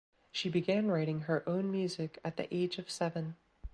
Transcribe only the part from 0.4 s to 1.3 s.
began writing